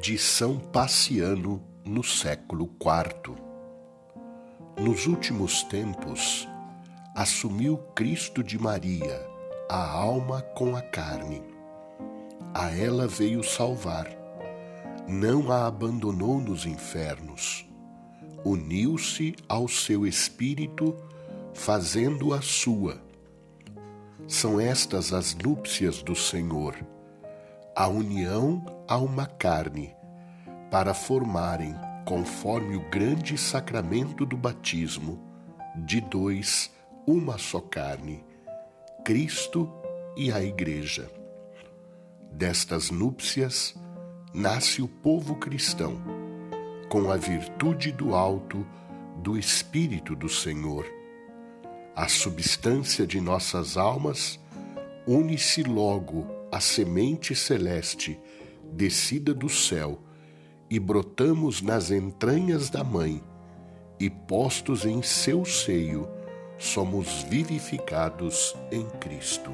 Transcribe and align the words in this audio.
de 0.00 0.16
São 0.16 0.58
Paciano 0.58 1.62
no 1.84 2.02
século 2.02 2.70
IV. 2.80 3.36
Nos 4.78 5.06
últimos 5.06 5.62
tempos, 5.64 6.48
assumiu 7.14 7.76
Cristo 7.94 8.42
de 8.42 8.58
Maria 8.58 9.28
a 9.68 9.90
alma 9.90 10.40
com 10.40 10.74
a 10.74 10.80
carne. 10.80 11.42
A 12.54 12.70
ela 12.70 13.06
veio 13.06 13.44
salvar. 13.44 14.08
Não 15.06 15.52
a 15.52 15.66
abandonou 15.66 16.40
nos 16.40 16.64
infernos. 16.64 17.68
Uniu-se 18.42 19.36
ao 19.46 19.68
seu 19.68 20.06
espírito, 20.06 20.96
fazendo-a 21.52 22.40
sua. 22.40 23.02
São 24.26 24.58
estas 24.58 25.12
as 25.12 25.34
núpcias 25.34 26.02
do 26.02 26.16
Senhor 26.16 26.74
a 27.74 27.88
união 27.88 28.64
a 28.88 28.96
uma 28.98 29.26
carne, 29.26 29.94
para 30.70 30.92
formarem, 30.92 31.74
conforme 32.04 32.76
o 32.76 32.90
grande 32.90 33.38
sacramento 33.38 34.26
do 34.26 34.36
batismo, 34.36 35.20
de 35.76 36.00
dois 36.00 36.70
uma 37.06 37.38
só 37.38 37.60
carne, 37.60 38.24
Cristo 39.04 39.70
e 40.16 40.32
a 40.32 40.42
Igreja. 40.42 41.10
Destas 42.32 42.90
núpcias 42.90 43.74
nasce 44.34 44.82
o 44.82 44.88
povo 44.88 45.36
cristão, 45.36 46.00
com 46.88 47.10
a 47.10 47.16
virtude 47.16 47.92
do 47.92 48.14
alto 48.14 48.66
do 49.16 49.38
Espírito 49.38 50.16
do 50.16 50.28
Senhor. 50.28 50.86
A 51.94 52.08
substância 52.08 53.06
de 53.06 53.20
nossas 53.20 53.76
almas 53.76 54.38
une-se 55.06 55.62
logo 55.62 56.39
a 56.50 56.60
semente 56.60 57.34
celeste 57.34 58.18
descida 58.72 59.32
do 59.34 59.48
céu 59.48 60.00
e 60.68 60.78
brotamos 60.78 61.60
nas 61.60 61.90
entranhas 61.90 62.70
da 62.70 62.84
mãe 62.84 63.22
e 63.98 64.08
postos 64.08 64.84
em 64.84 65.02
seu 65.02 65.44
seio 65.44 66.08
somos 66.58 67.22
vivificados 67.24 68.54
em 68.70 68.86
Cristo. 68.98 69.50